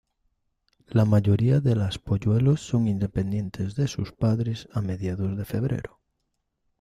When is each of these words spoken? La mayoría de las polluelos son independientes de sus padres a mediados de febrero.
La 0.87 1.05
mayoría 1.05 1.59
de 1.59 1.75
las 1.75 1.99
polluelos 1.99 2.59
son 2.61 2.87
independientes 2.87 3.75
de 3.75 3.87
sus 3.87 4.11
padres 4.11 4.67
a 4.73 4.81
mediados 4.81 5.37
de 5.37 5.45
febrero. 5.45 5.99